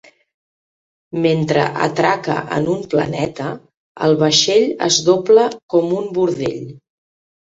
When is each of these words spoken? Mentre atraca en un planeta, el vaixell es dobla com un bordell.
Mentre 1.25 1.65
atraca 1.87 2.37
en 2.55 2.65
un 2.75 2.79
planeta, 2.95 3.49
el 4.07 4.17
vaixell 4.23 4.65
es 4.87 4.97
dobla 5.09 5.45
com 5.75 5.93
un 6.01 6.09
bordell. 6.19 6.65